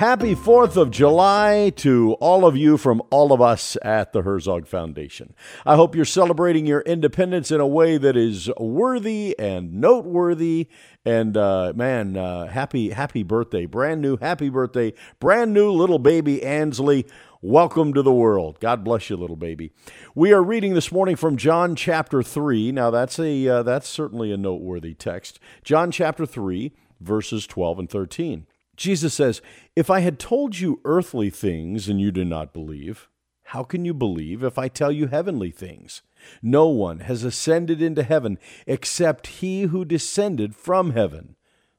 [0.00, 4.66] Happy 4th of July to all of you from all of us at the Herzog
[4.66, 5.34] Foundation.
[5.66, 10.68] I hope you're celebrating your independence in a way that is worthy and noteworthy.
[11.04, 13.66] And uh, man, uh, happy, happy birthday.
[13.66, 14.94] Brand new, happy birthday.
[15.18, 17.04] Brand new little baby Ansley.
[17.42, 18.58] Welcome to the world.
[18.58, 19.70] God bless you, little baby.
[20.14, 22.72] We are reading this morning from John chapter 3.
[22.72, 25.38] Now, that's, a, uh, that's certainly a noteworthy text.
[25.62, 26.72] John chapter 3,
[27.02, 28.46] verses 12 and 13.
[28.80, 29.42] Jesus says,
[29.76, 33.10] If I had told you earthly things and you do not believe,
[33.42, 36.00] how can you believe if I tell you heavenly things?
[36.40, 41.36] No one has ascended into heaven except he who descended from heaven,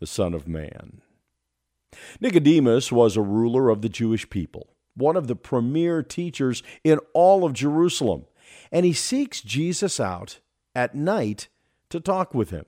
[0.00, 1.00] the Son of Man.
[2.20, 7.46] Nicodemus was a ruler of the Jewish people, one of the premier teachers in all
[7.46, 8.26] of Jerusalem,
[8.70, 10.40] and he seeks Jesus out
[10.74, 11.48] at night
[11.88, 12.66] to talk with him.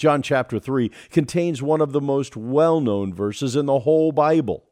[0.00, 4.64] John chapter 3 contains one of the most well known verses in the whole Bible.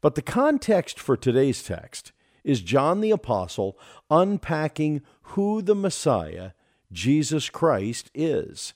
[0.00, 2.12] But the context for today's text
[2.44, 3.76] is John the Apostle
[4.12, 6.52] unpacking who the Messiah,
[6.92, 8.72] Jesus Christ, is.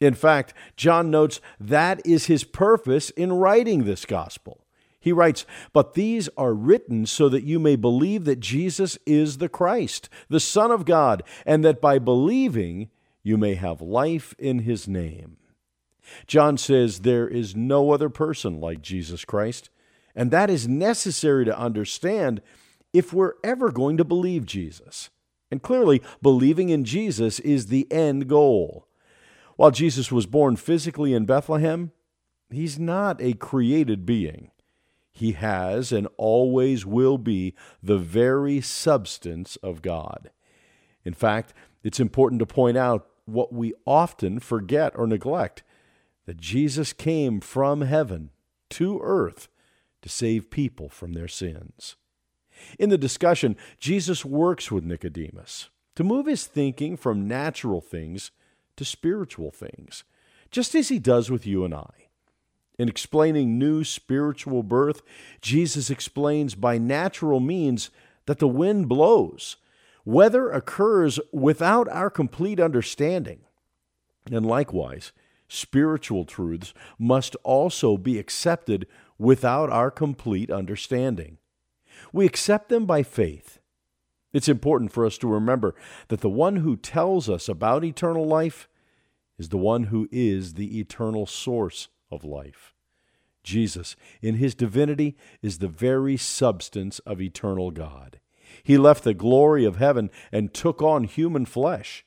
[0.00, 4.64] In fact, John notes that is his purpose in writing this gospel.
[4.98, 9.50] He writes, But these are written so that you may believe that Jesus is the
[9.50, 12.88] Christ, the Son of God, and that by believing
[13.24, 15.38] you may have life in his name.
[16.26, 19.70] John says there is no other person like Jesus Christ,
[20.14, 22.40] and that is necessary to understand
[22.92, 25.10] if we're ever going to believe Jesus.
[25.50, 28.86] And clearly, believing in Jesus is the end goal.
[29.56, 31.92] While Jesus was born physically in Bethlehem,
[32.50, 34.50] he's not a created being.
[35.12, 40.30] He has and always will be the very substance of God.
[41.04, 41.54] In fact,
[41.84, 45.62] it's important to point out what we often forget or neglect
[46.26, 48.30] that Jesus came from heaven
[48.70, 49.48] to earth
[50.02, 51.96] to save people from their sins.
[52.78, 58.30] In the discussion, Jesus works with Nicodemus to move his thinking from natural things
[58.76, 60.04] to spiritual things,
[60.50, 62.08] just as he does with you and I.
[62.78, 65.02] In explaining new spiritual birth,
[65.40, 67.90] Jesus explains by natural means
[68.26, 69.56] that the wind blows.
[70.04, 73.40] Weather occurs without our complete understanding.
[74.30, 75.12] And likewise,
[75.48, 78.86] spiritual truths must also be accepted
[79.18, 81.38] without our complete understanding.
[82.12, 83.60] We accept them by faith.
[84.32, 85.74] It's important for us to remember
[86.08, 88.68] that the one who tells us about eternal life
[89.38, 92.74] is the one who is the eternal source of life.
[93.42, 98.18] Jesus, in his divinity, is the very substance of eternal God.
[98.62, 102.04] He left the glory of heaven and took on human flesh.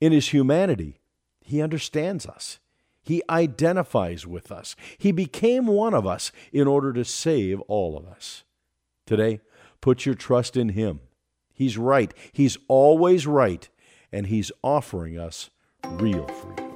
[0.00, 1.00] In his humanity,
[1.40, 2.58] he understands us.
[3.02, 4.76] He identifies with us.
[4.98, 8.44] He became one of us in order to save all of us.
[9.06, 9.40] Today,
[9.80, 11.00] put your trust in Him.
[11.52, 12.14] He's right.
[12.32, 13.68] He's always right,
[14.12, 15.50] and He's offering us
[15.84, 16.66] real freedom.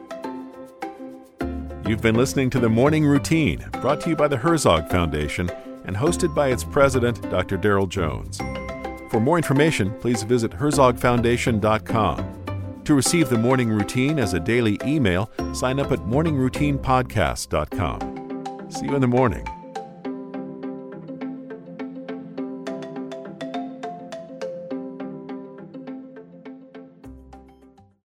[1.86, 5.50] You've been listening to the Morning Routine, brought to you by the Herzog Foundation
[5.84, 7.58] and hosted by its president, Dr.
[7.58, 8.40] Darrell Jones.
[9.10, 12.40] For more information, please visit herzogfoundation.com.
[12.84, 18.70] To receive the morning routine as a daily email, sign up at morningroutinepodcast.com.
[18.70, 19.63] See you in the morning.